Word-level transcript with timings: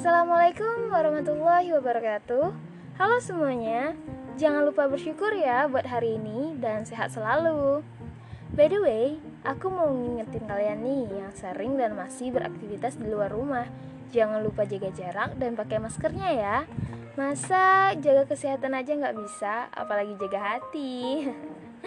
Assalamualaikum 0.00 0.92
warahmatullahi 0.92 1.72
wabarakatuh. 1.72 2.52
Halo 3.00 3.16
semuanya, 3.24 3.96
jangan 4.36 4.68
lupa 4.68 4.92
bersyukur 4.92 5.32
ya 5.32 5.68
buat 5.72 5.88
hari 5.88 6.20
ini 6.20 6.56
dan 6.60 6.84
sehat 6.84 7.16
selalu. 7.16 7.80
By 8.52 8.68
the 8.68 8.80
way, 8.84 9.16
aku 9.40 9.72
mau 9.72 9.88
ngingetin 9.88 10.44
kalian 10.44 10.84
nih 10.84 11.04
yang 11.24 11.32
sering 11.32 11.80
dan 11.80 11.96
masih 11.96 12.28
beraktivitas 12.36 13.00
di 13.00 13.08
luar 13.08 13.32
rumah. 13.32 13.72
Jangan 14.12 14.44
lupa 14.44 14.68
jaga 14.68 14.92
jarak 14.92 15.36
dan 15.40 15.56
pakai 15.56 15.80
maskernya 15.80 16.28
ya. 16.28 16.56
Masa 17.16 17.96
jaga 17.96 18.28
kesehatan 18.28 18.76
aja 18.76 18.92
nggak 18.92 19.16
bisa, 19.16 19.72
apalagi 19.72 20.12
jaga 20.20 20.60
hati. 20.60 21.24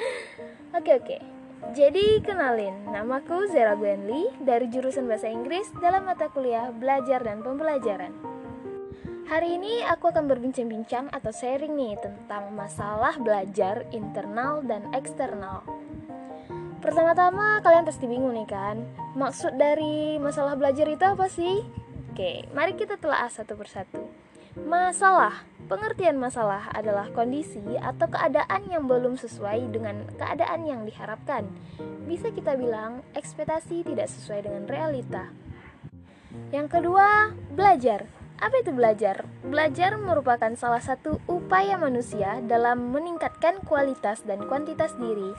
Oke 0.77 0.97
oke. 0.97 1.32
Jadi 1.71 2.19
kenalin, 2.19 2.75
namaku 2.91 3.47
Zera 3.47 3.79
Gwenly 3.79 4.27
dari 4.43 4.67
jurusan 4.67 5.07
Bahasa 5.07 5.31
Inggris 5.31 5.71
dalam 5.79 6.03
mata 6.03 6.27
kuliah 6.27 6.75
Belajar 6.75 7.23
dan 7.23 7.39
Pembelajaran. 7.39 8.11
Hari 9.31 9.55
ini 9.55 9.79
aku 9.87 10.11
akan 10.11 10.27
berbincang-bincang 10.27 11.07
atau 11.15 11.31
sharing 11.31 11.71
nih 11.79 11.95
tentang 12.03 12.51
masalah 12.51 13.15
belajar 13.15 13.87
internal 13.95 14.59
dan 14.67 14.91
eksternal. 14.91 15.63
Pertama-tama 16.83 17.63
kalian 17.63 17.87
pasti 17.87 18.11
bingung 18.11 18.35
nih 18.35 18.49
kan, 18.51 18.83
maksud 19.15 19.55
dari 19.55 20.19
masalah 20.19 20.59
belajar 20.59 20.83
itu 20.91 21.05
apa 21.07 21.31
sih? 21.31 21.63
Oke, 22.11 22.43
mari 22.51 22.75
kita 22.75 22.99
telah 22.99 23.23
satu 23.31 23.55
persatu. 23.55 24.03
Masalah, 24.59 25.47
pengertian 25.73 26.21
masalah 26.21 26.69
adalah 26.69 27.09
kondisi 27.09 27.65
atau 27.81 28.05
keadaan 28.05 28.69
yang 28.69 28.85
belum 28.85 29.17
sesuai 29.17 29.73
dengan 29.73 30.05
keadaan 30.21 30.69
yang 30.69 30.85
diharapkan. 30.85 31.49
Bisa 32.05 32.29
kita 32.29 32.53
bilang 32.53 33.01
ekspektasi 33.17 33.81
tidak 33.81 34.05
sesuai 34.05 34.45
dengan 34.45 34.69
realita. 34.69 35.33
Yang 36.53 36.77
kedua, 36.77 37.33
belajar. 37.57 38.05
Apa 38.37 38.61
itu 38.61 38.69
belajar? 38.69 39.25
Belajar 39.41 39.97
merupakan 39.97 40.53
salah 40.53 40.85
satu 40.85 41.17
upaya 41.25 41.81
manusia 41.81 42.37
dalam 42.45 42.93
meningkatkan 42.93 43.57
kualitas 43.65 44.21
dan 44.29 44.45
kuantitas 44.45 44.93
diri 45.01 45.33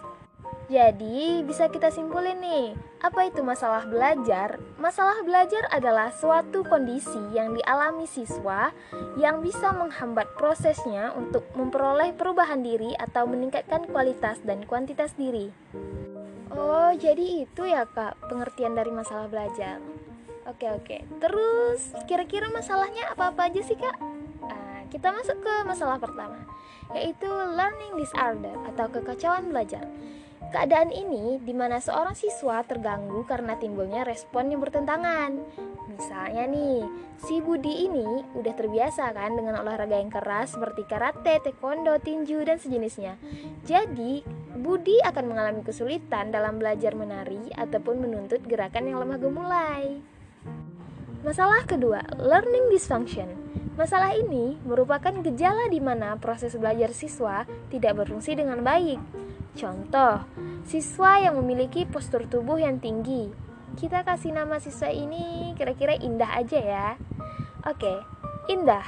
jadi, 0.65 1.45
bisa 1.45 1.69
kita 1.69 1.93
simpulin 1.93 2.41
nih, 2.41 2.73
apa 3.05 3.29
itu 3.29 3.45
masalah 3.45 3.85
belajar? 3.85 4.57
Masalah 4.81 5.21
belajar 5.21 5.69
adalah 5.69 6.09
suatu 6.09 6.65
kondisi 6.65 7.21
yang 7.37 7.53
dialami 7.53 8.09
siswa 8.09 8.73
yang 9.21 9.45
bisa 9.45 9.77
menghambat 9.77 10.25
prosesnya 10.41 11.13
untuk 11.13 11.45
memperoleh 11.53 12.17
perubahan 12.17 12.65
diri 12.65 12.97
atau 12.97 13.29
meningkatkan 13.29 13.85
kualitas 13.93 14.41
dan 14.41 14.65
kuantitas 14.65 15.13
diri. 15.21 15.53
Oh, 16.49 16.97
jadi 16.97 17.45
itu 17.45 17.63
ya, 17.69 17.85
Kak, 17.85 18.25
pengertian 18.33 18.73
dari 18.73 18.89
masalah 18.89 19.29
belajar. 19.29 19.85
Oke, 20.49 20.73
oke. 20.73 20.97
Terus, 21.21 21.93
kira-kira 22.09 22.49
masalahnya 22.49 23.13
apa-apa 23.13 23.53
aja 23.53 23.61
sih, 23.61 23.77
Kak? 23.77 24.01
Nah, 24.41 24.89
kita 24.89 25.13
masuk 25.13 25.45
ke 25.45 25.55
masalah 25.69 26.01
pertama, 26.01 26.41
yaitu 26.97 27.29
learning 27.29 28.01
disorder 28.01 28.57
atau 28.73 28.89
kekacauan 28.89 29.53
belajar. 29.53 29.85
Keadaan 30.51 30.93
ini 30.93 31.41
di 31.41 31.55
mana 31.57 31.81
seorang 31.81 32.13
siswa 32.13 32.61
terganggu 32.67 33.25
karena 33.25 33.57
timbulnya 33.57 34.05
respon 34.05 34.53
yang 34.53 34.61
bertentangan. 34.61 35.41
Misalnya 35.95 36.45
nih, 36.51 36.83
si 37.23 37.39
Budi 37.39 37.87
ini 37.87 38.27
udah 38.35 38.55
terbiasa 38.57 39.15
kan 39.15 39.39
dengan 39.39 39.63
olahraga 39.63 39.95
yang 39.95 40.11
keras 40.11 40.59
seperti 40.59 40.83
karate, 40.91 41.39
taekwondo, 41.39 41.97
tinju, 42.03 42.43
dan 42.43 42.59
sejenisnya. 42.59 43.15
Jadi, 43.63 44.27
Budi 44.59 44.99
akan 45.07 45.25
mengalami 45.31 45.63
kesulitan 45.63 46.35
dalam 46.35 46.59
belajar 46.59 46.99
menari 46.99 47.55
ataupun 47.55 48.03
menuntut 48.03 48.43
gerakan 48.43 48.91
yang 48.91 48.99
lemah 48.99 49.19
gemulai. 49.23 50.03
Masalah 51.25 51.65
kedua, 51.65 52.05
learning 52.21 52.69
dysfunction. 52.69 53.31
Masalah 53.75 54.15
ini 54.15 54.55
merupakan 54.63 55.11
gejala 55.25 55.67
di 55.67 55.83
mana 55.83 56.15
proses 56.21 56.55
belajar 56.55 56.95
siswa 56.95 57.43
tidak 57.75 57.99
berfungsi 57.99 58.39
dengan 58.39 58.63
baik. 58.63 59.03
Contoh, 59.55 60.27
siswa 60.67 61.23
yang 61.23 61.39
memiliki 61.39 61.87
postur 61.87 62.27
tubuh 62.27 62.59
yang 62.59 62.83
tinggi. 62.83 63.31
Kita 63.79 64.03
kasih 64.03 64.35
nama 64.35 64.59
siswa 64.59 64.91
ini 64.91 65.55
kira-kira 65.55 65.95
Indah 65.95 66.31
aja 66.35 66.59
ya. 66.59 66.89
Oke, 67.63 68.03
Indah. 68.51 68.83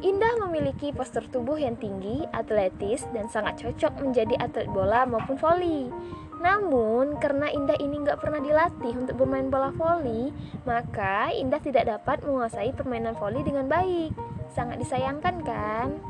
Indah 0.00 0.32
memiliki 0.40 0.96
postur 0.96 1.28
tubuh 1.28 1.60
yang 1.60 1.76
tinggi, 1.76 2.24
atletis, 2.32 3.04
dan 3.12 3.28
sangat 3.28 3.60
cocok 3.60 4.00
menjadi 4.00 4.32
atlet 4.40 4.68
bola 4.68 5.04
maupun 5.04 5.36
voli. 5.36 5.92
Namun, 6.40 7.20
karena 7.20 7.52
Indah 7.52 7.76
ini 7.76 8.00
nggak 8.00 8.16
pernah 8.16 8.40
dilatih 8.40 8.96
untuk 8.96 9.20
bermain 9.20 9.52
bola 9.52 9.68
voli, 9.76 10.32
maka 10.64 11.28
Indah 11.36 11.60
tidak 11.60 11.84
dapat 11.84 12.24
menguasai 12.24 12.72
permainan 12.72 13.12
voli 13.12 13.44
dengan 13.44 13.68
baik. 13.68 14.16
Sangat 14.56 14.80
disayangkan 14.80 15.36
kan? 15.44 16.00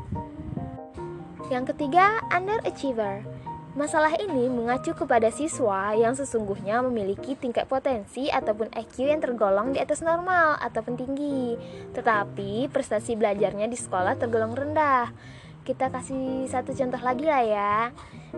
Yang 1.51 1.75
ketiga, 1.75 2.23
underachiever. 2.31 3.27
Masalah 3.71 4.19
ini 4.19 4.51
mengacu 4.51 4.91
kepada 4.91 5.31
siswa 5.31 5.95
yang 5.95 6.11
sesungguhnya 6.11 6.83
memiliki 6.83 7.39
tingkat 7.39 7.71
potensi 7.71 8.27
ataupun 8.27 8.67
IQ 8.75 9.07
yang 9.07 9.23
tergolong 9.23 9.71
di 9.71 9.79
atas 9.79 10.03
normal 10.03 10.59
ataupun 10.59 10.99
tinggi, 10.99 11.55
tetapi 11.95 12.67
prestasi 12.67 13.15
belajarnya 13.15 13.71
di 13.71 13.79
sekolah 13.79 14.19
tergolong 14.19 14.51
rendah. 14.51 15.15
Kita 15.63 15.87
kasih 15.87 16.51
satu 16.51 16.75
contoh 16.75 16.99
lagi 16.99 17.23
lah 17.23 17.43
ya. 17.47 17.75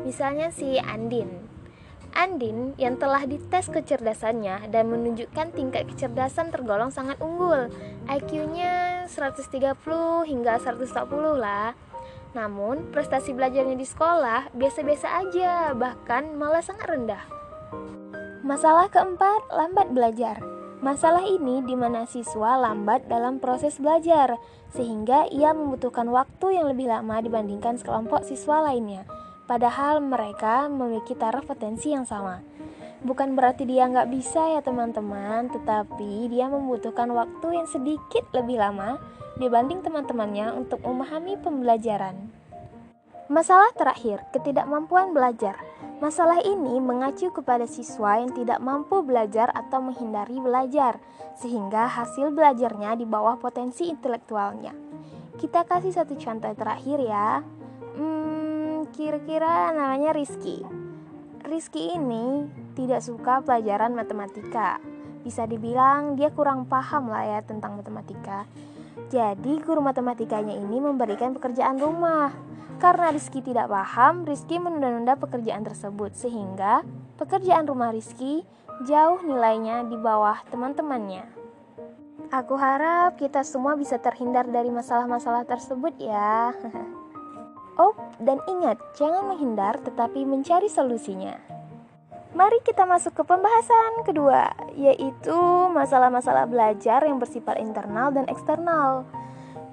Misalnya 0.05 0.53
si 0.53 0.77
Andin. 0.77 1.49
Andin 2.13 2.77
yang 2.77 3.01
telah 3.01 3.25
dites 3.25 3.73
kecerdasannya 3.73 4.69
dan 4.69 4.85
menunjukkan 4.85 5.49
tingkat 5.57 5.89
kecerdasan 5.89 6.53
tergolong 6.53 6.93
sangat 6.93 7.17
unggul. 7.17 7.73
IQ-nya 8.05 9.09
130 9.09 9.49
hingga 10.29 10.61
140 10.61 11.41
lah. 11.41 11.73
Namun, 12.33 12.89
prestasi 12.89 13.33
belajarnya 13.33 13.77
di 13.77 13.85
sekolah 13.85 14.53
biasa-biasa 14.57 15.07
aja, 15.21 15.71
bahkan 15.77 16.33
malah 16.33 16.65
sangat 16.65 16.89
rendah. 16.89 17.23
Masalah 18.41 18.89
keempat, 18.89 19.47
lambat 19.53 19.93
belajar. 19.93 20.41
Masalah 20.83 21.23
ini 21.23 21.63
di 21.63 21.79
mana 21.79 22.03
siswa 22.03 22.59
lambat 22.59 23.07
dalam 23.07 23.39
proses 23.39 23.79
belajar, 23.79 24.35
sehingga 24.75 25.31
ia 25.31 25.55
membutuhkan 25.55 26.11
waktu 26.11 26.59
yang 26.59 26.67
lebih 26.67 26.91
lama 26.91 27.23
dibandingkan 27.23 27.79
sekelompok 27.79 28.27
siswa 28.27 28.67
lainnya. 28.67 29.07
Padahal 29.47 30.03
mereka 30.03 30.67
memiliki 30.67 31.15
taraf 31.15 31.47
potensi 31.47 31.95
yang 31.95 32.03
sama. 32.03 32.43
Bukan 33.03 33.35
berarti 33.35 33.67
dia 33.67 33.83
nggak 33.91 34.09
bisa 34.15 34.55
ya 34.55 34.61
teman-teman, 34.63 35.51
tetapi 35.51 36.31
dia 36.31 36.47
membutuhkan 36.47 37.11
waktu 37.11 37.59
yang 37.59 37.67
sedikit 37.67 38.23
lebih 38.31 38.63
lama 38.63 38.95
dibanding 39.35 39.83
teman-temannya 39.83 40.55
untuk 40.55 40.79
memahami 40.87 41.35
pembelajaran. 41.35 42.31
Masalah 43.27 43.71
terakhir, 43.75 44.23
ketidakmampuan 44.35 45.11
belajar. 45.11 45.59
Masalah 46.03 46.43
ini 46.43 46.79
mengacu 46.83 47.31
kepada 47.31 47.63
siswa 47.63 48.19
yang 48.19 48.31
tidak 48.35 48.59
mampu 48.59 48.99
belajar 48.99 49.47
atau 49.55 49.79
menghindari 49.79 50.39
belajar, 50.39 50.99
sehingga 51.39 51.87
hasil 51.87 52.35
belajarnya 52.35 52.99
di 52.99 53.07
bawah 53.07 53.39
potensi 53.39 53.87
intelektualnya. 53.87 54.75
Kita 55.39 55.63
kasih 55.63 55.95
satu 55.95 56.19
contoh 56.19 56.51
terakhir 56.51 56.99
ya. 56.99 57.41
Hmm, 57.95 58.91
kira-kira 58.91 59.71
namanya 59.71 60.11
Rizky. 60.11 60.61
Rizky 61.47 61.95
ini 61.95 62.47
tidak 62.73 63.01
suka 63.05 63.41
pelajaran 63.45 63.93
matematika. 63.93 64.81
Bisa 65.23 65.47
dibilang 65.47 66.19
dia 66.19 66.33
kurang 66.33 66.67
paham 66.67 67.07
lah 67.07 67.23
ya 67.23 67.39
tentang 67.41 67.79
matematika. 67.79 68.43
Jadi 69.09 69.61
guru 69.63 69.79
matematikanya 69.79 70.53
ini 70.53 70.77
memberikan 70.83 71.33
pekerjaan 71.33 71.79
rumah. 71.79 72.33
Karena 72.81 73.13
Rizky 73.15 73.39
tidak 73.39 73.71
paham, 73.71 74.27
Rizky 74.27 74.59
menunda-nunda 74.59 75.15
pekerjaan 75.15 75.63
tersebut 75.63 76.11
sehingga 76.17 76.83
pekerjaan 77.15 77.63
rumah 77.63 77.95
Rizky 77.95 78.43
jauh 78.83 79.21
nilainya 79.23 79.87
di 79.87 79.95
bawah 79.95 80.41
teman-temannya. 80.51 81.23
Aku 82.33 82.57
harap 82.57 83.21
kita 83.21 83.45
semua 83.45 83.77
bisa 83.77 84.01
terhindar 84.01 84.49
dari 84.49 84.73
masalah-masalah 84.73 85.45
tersebut 85.45 85.93
ya. 86.01 86.51
oh, 87.83 87.93
dan 88.17 88.41
ingat, 88.49 88.81
jangan 88.97 89.29
menghindar 89.29 89.77
tetapi 89.85 90.25
mencari 90.25 90.65
solusinya. 90.65 91.37
Mari 92.33 92.65
kita 92.65 92.89
masuk 92.89 93.13
ke 93.13 93.23
pembahasan 93.29 94.01
kedua, 94.09 94.49
yaitu 94.73 95.37
masalah-masalah 95.69 96.49
belajar 96.49 97.05
yang 97.05 97.21
bersifat 97.21 97.61
internal 97.61 98.09
dan 98.09 98.25
eksternal. 98.25 99.05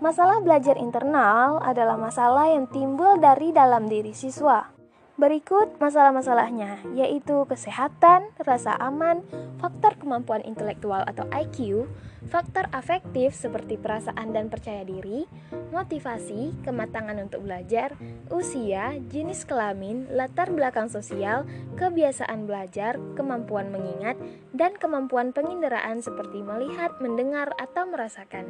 Masalah 0.05 0.45
belajar 0.45 0.77
internal 0.77 1.57
adalah 1.65 1.97
masalah 1.97 2.53
yang 2.53 2.69
timbul 2.69 3.17
dari 3.17 3.57
dalam 3.57 3.89
diri 3.89 4.13
siswa. 4.13 4.80
Berikut 5.19 5.77
masalah-masalahnya, 5.83 6.81
yaitu 6.95 7.43
kesehatan, 7.45 8.31
rasa 8.41 8.79
aman, 8.79 9.27
faktor 9.59 9.99
kemampuan 9.99 10.41
intelektual 10.47 11.03
atau 11.05 11.27
IQ, 11.35 11.91
faktor 12.29 12.69
afektif 12.71 13.33
seperti 13.35 13.75
perasaan 13.81 14.33
dan 14.33 14.47
percaya 14.49 14.87
diri, 14.87 15.27
motivasi, 15.75 16.63
kematangan 16.63 17.21
untuk 17.21 17.45
belajar, 17.45 17.97
usia, 18.31 18.97
jenis 19.11 19.45
kelamin, 19.45 20.09
latar 20.13 20.53
belakang 20.53 20.87
sosial, 20.87 21.45
kebiasaan 21.77 22.47
belajar, 22.49 22.97
kemampuan 23.19 23.69
mengingat, 23.69 24.17
dan 24.57 24.77
kemampuan 24.77 25.35
penginderaan 25.37 26.01
seperti 26.01 26.41
melihat, 26.41 26.97
mendengar, 27.03 27.53
atau 27.61 27.89
merasakan. 27.89 28.49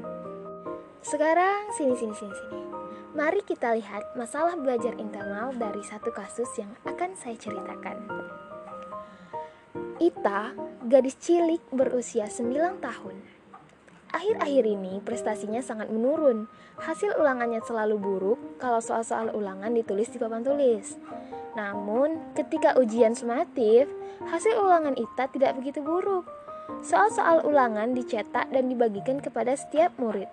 Sekarang 1.00 1.72
sini 1.74 1.96
sini 1.96 2.14
sini 2.14 2.34
sini. 2.36 2.69
Mari 3.10 3.42
kita 3.42 3.74
lihat 3.74 4.14
masalah 4.14 4.54
belajar 4.54 4.94
internal 4.94 5.50
dari 5.58 5.82
satu 5.82 6.14
kasus 6.14 6.46
yang 6.54 6.70
akan 6.86 7.18
saya 7.18 7.34
ceritakan. 7.34 8.06
Ita, 9.98 10.54
gadis 10.86 11.18
cilik 11.18 11.58
berusia 11.74 12.30
9 12.30 12.78
tahun. 12.78 13.18
Akhir-akhir 14.14 14.62
ini 14.62 15.02
prestasinya 15.02 15.58
sangat 15.58 15.90
menurun. 15.90 16.46
Hasil 16.78 17.18
ulangannya 17.18 17.58
selalu 17.66 17.98
buruk 17.98 18.38
kalau 18.62 18.78
soal-soal 18.78 19.34
ulangan 19.34 19.74
ditulis 19.74 20.06
di 20.06 20.22
papan 20.22 20.46
tulis. 20.46 20.94
Namun, 21.58 22.34
ketika 22.38 22.78
ujian 22.78 23.18
sumatif, 23.18 23.90
hasil 24.22 24.54
ulangan 24.54 24.94
Ita 24.94 25.26
tidak 25.34 25.58
begitu 25.58 25.82
buruk. 25.82 26.30
Soal-soal 26.86 27.42
ulangan 27.42 27.90
dicetak 27.90 28.54
dan 28.54 28.70
dibagikan 28.70 29.18
kepada 29.18 29.58
setiap 29.58 29.98
murid. 29.98 30.30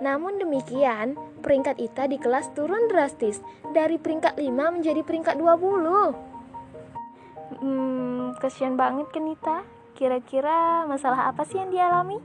Namun 0.00 0.40
demikian, 0.40 1.20
peringkat 1.44 1.76
Ita 1.76 2.08
di 2.08 2.16
kelas 2.16 2.56
turun 2.56 2.88
drastis 2.88 3.44
dari 3.76 4.00
peringkat 4.00 4.40
5 4.40 4.48
menjadi 4.48 5.04
peringkat 5.04 5.36
20. 5.36 7.60
Hmm, 7.60 8.32
kasihan 8.40 8.80
banget 8.80 9.12
kan 9.12 9.28
Ita. 9.28 9.60
Kira-kira 9.92 10.88
masalah 10.88 11.28
apa 11.28 11.44
sih 11.44 11.60
yang 11.60 11.68
dialami? 11.68 12.16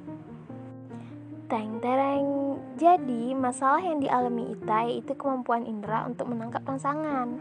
Teng 1.46 1.78
tereng. 1.78 2.58
Jadi, 2.74 3.38
masalah 3.38 3.78
yang 3.78 4.02
dialami 4.02 4.58
Ita 4.58 4.90
yaitu 4.90 5.14
kemampuan 5.14 5.70
indera 5.70 6.02
untuk 6.10 6.26
menangkap 6.34 6.66
rangsangan. 6.66 7.38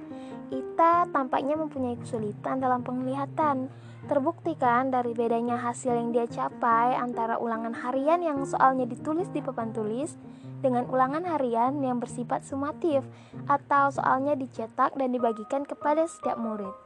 Ita 0.52 1.08
tampaknya 1.08 1.56
mempunyai 1.56 1.96
kesulitan 1.96 2.60
dalam 2.60 2.84
penglihatan. 2.84 3.72
Terbuktikan 4.04 4.92
dari 4.92 5.16
bedanya 5.16 5.56
hasil 5.56 5.96
yang 5.96 6.12
dia 6.12 6.28
capai 6.28 6.92
antara 6.92 7.40
ulangan 7.40 7.72
harian 7.72 8.20
yang 8.20 8.44
soalnya 8.44 8.84
ditulis 8.84 9.32
di 9.32 9.40
papan 9.40 9.72
tulis 9.72 10.12
dengan 10.60 10.84
ulangan 10.92 11.24
harian 11.24 11.80
yang 11.80 11.96
bersifat 11.96 12.44
sumatif 12.44 13.00
atau 13.48 13.88
soalnya 13.88 14.36
dicetak 14.36 14.92
dan 15.00 15.16
dibagikan 15.16 15.64
kepada 15.64 16.04
setiap 16.04 16.36
murid. 16.36 16.76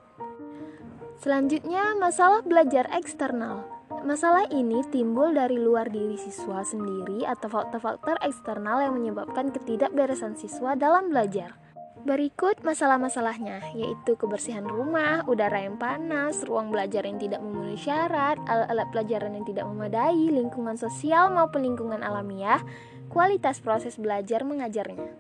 Selanjutnya, 1.18 1.98
masalah 1.98 2.46
belajar 2.46 2.86
eksternal. 2.94 3.77
Masalah 4.06 4.46
ini 4.54 4.86
timbul 4.94 5.34
dari 5.34 5.58
luar 5.58 5.90
diri 5.90 6.14
siswa 6.14 6.62
sendiri 6.62 7.26
atau 7.26 7.50
faktor-faktor 7.50 8.14
eksternal 8.22 8.78
yang 8.84 8.94
menyebabkan 8.94 9.50
ketidakberesan 9.50 10.38
siswa 10.38 10.78
dalam 10.78 11.10
belajar. 11.10 11.58
Berikut 12.06 12.62
masalah-masalahnya, 12.62 13.74
yaitu 13.74 14.14
kebersihan 14.14 14.62
rumah, 14.62 15.26
udara 15.26 15.66
yang 15.66 15.82
panas, 15.82 16.46
ruang 16.46 16.70
belajar 16.70 17.02
yang 17.02 17.18
tidak 17.18 17.42
memenuhi 17.42 17.74
syarat, 17.74 18.38
alat-alat 18.46 18.86
pelajaran 18.94 19.34
yang 19.34 19.46
tidak 19.48 19.66
memadai, 19.66 20.30
lingkungan 20.30 20.78
sosial 20.78 21.34
maupun 21.34 21.66
lingkungan 21.66 22.00
alamiah, 22.06 22.62
kualitas 23.10 23.58
proses 23.58 23.98
belajar 23.98 24.46
mengajarnya. 24.46 25.10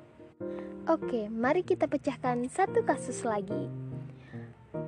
Oke, 0.86 1.26
mari 1.28 1.66
kita 1.66 1.90
pecahkan 1.90 2.46
satu 2.46 2.86
kasus 2.86 3.26
lagi. 3.26 3.87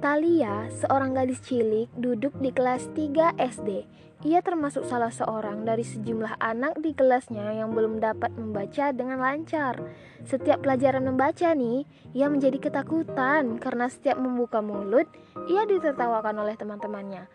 Talia, 0.01 0.65
seorang 0.81 1.13
gadis 1.13 1.45
cilik, 1.45 1.93
duduk 1.93 2.33
di 2.41 2.49
kelas 2.49 2.89
3 2.97 3.37
SD. 3.37 3.85
Ia 4.25 4.41
termasuk 4.41 4.89
salah 4.89 5.13
seorang 5.13 5.69
dari 5.69 5.85
sejumlah 5.85 6.41
anak 6.41 6.81
di 6.81 6.97
kelasnya 6.97 7.61
yang 7.61 7.77
belum 7.77 8.01
dapat 8.01 8.33
membaca 8.33 8.97
dengan 8.97 9.21
lancar. 9.21 9.77
Setiap 10.25 10.65
pelajaran 10.65 11.05
membaca 11.05 11.53
nih, 11.53 11.85
ia 12.17 12.33
menjadi 12.33 12.57
ketakutan 12.57 13.61
karena 13.61 13.93
setiap 13.93 14.17
membuka 14.17 14.65
mulut, 14.65 15.05
ia 15.53 15.69
ditertawakan 15.69 16.49
oleh 16.49 16.57
teman-temannya. 16.57 17.29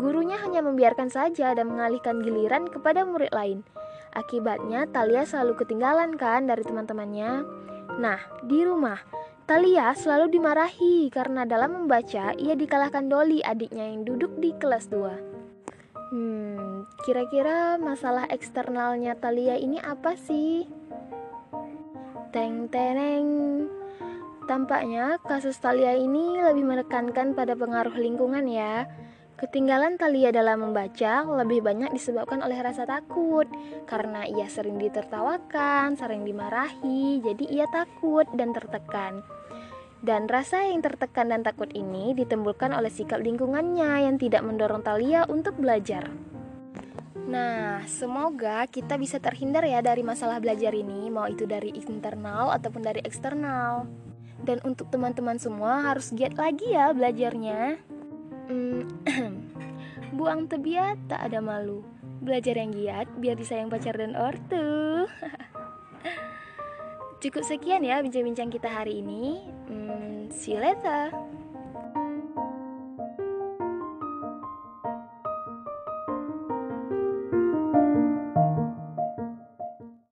Gurunya 0.00 0.40
hanya 0.40 0.64
membiarkan 0.64 1.12
saja 1.12 1.52
dan 1.52 1.68
mengalihkan 1.68 2.24
giliran 2.24 2.64
kepada 2.64 3.04
murid 3.04 3.28
lain. 3.36 3.60
Akibatnya, 4.16 4.88
Talia 4.88 5.28
selalu 5.28 5.52
ketinggalan 5.52 6.16
kan 6.16 6.48
dari 6.48 6.64
teman-temannya. 6.64 7.44
Nah, 8.00 8.24
di 8.48 8.64
rumah, 8.64 8.96
Talia 9.50 9.90
selalu 9.98 10.38
dimarahi 10.38 11.10
karena 11.10 11.42
dalam 11.42 11.74
membaca 11.74 12.30
ia 12.38 12.54
dikalahkan 12.54 13.10
Dolly 13.10 13.42
adiknya 13.42 13.82
yang 13.82 14.06
duduk 14.06 14.38
di 14.38 14.54
kelas 14.54 14.86
2. 14.94 16.14
Hmm, 16.14 16.86
kira-kira 17.02 17.74
masalah 17.74 18.30
eksternalnya 18.30 19.18
Talia 19.18 19.58
ini 19.58 19.82
apa 19.82 20.14
sih? 20.14 20.70
Teng 22.30 22.70
teneng. 22.70 23.66
Tampaknya 24.46 25.18
kasus 25.26 25.58
Talia 25.58 25.98
ini 25.98 26.38
lebih 26.38 26.62
menekankan 26.62 27.34
pada 27.34 27.58
pengaruh 27.58 27.98
lingkungan 27.98 28.46
ya. 28.46 28.86
Ketinggalan 29.34 29.98
Talia 29.98 30.30
dalam 30.30 30.62
membaca 30.62 31.26
lebih 31.26 31.66
banyak 31.66 31.90
disebabkan 31.90 32.38
oleh 32.46 32.62
rasa 32.62 32.86
takut 32.86 33.50
karena 33.90 34.30
ia 34.30 34.46
sering 34.46 34.78
ditertawakan, 34.78 35.98
sering 35.98 36.22
dimarahi, 36.22 37.18
jadi 37.18 37.44
ia 37.50 37.66
takut 37.74 38.30
dan 38.38 38.54
tertekan. 38.54 39.26
Dan 40.00 40.32
rasa 40.32 40.64
yang 40.64 40.80
tertekan 40.80 41.28
dan 41.28 41.44
takut 41.44 41.68
ini 41.76 42.16
ditimbulkan 42.16 42.72
oleh 42.72 42.88
sikap 42.88 43.20
lingkungannya 43.20 44.08
yang 44.08 44.16
tidak 44.16 44.40
mendorong 44.40 44.80
Talia 44.80 45.28
untuk 45.28 45.60
belajar. 45.60 46.08
Nah, 47.30 47.86
semoga 47.86 48.66
kita 48.66 48.98
bisa 48.98 49.22
terhindar 49.22 49.62
ya 49.62 49.78
dari 49.78 50.02
masalah 50.02 50.42
belajar 50.42 50.74
ini, 50.74 51.06
mau 51.14 51.30
itu 51.30 51.46
dari 51.46 51.70
internal 51.76 52.50
ataupun 52.50 52.82
dari 52.82 53.04
eksternal. 53.06 53.86
Dan 54.40 54.58
untuk 54.66 54.90
teman-teman 54.90 55.38
semua 55.38 55.84
harus 55.84 56.10
giat 56.10 56.34
lagi 56.34 56.74
ya 56.74 56.90
belajarnya. 56.90 57.78
Hmm, 58.50 58.82
buang 60.18 60.50
tebiat 60.50 60.96
tak 61.06 61.22
ada 61.30 61.38
malu. 61.38 61.86
Belajar 62.18 62.58
yang 62.58 62.74
giat 62.74 63.06
biar 63.14 63.38
disayang 63.38 63.70
pacar 63.70 63.94
dan 63.94 64.18
ortu. 64.18 65.06
Cukup 67.22 67.46
sekian 67.46 67.86
ya 67.86 68.02
bincang-bincang 68.02 68.50
kita 68.50 68.66
hari 68.66 69.06
ini. 69.06 69.38
Hmm, 69.70 69.79
see 70.30 70.52
you 70.52 70.60
later. 70.60 71.29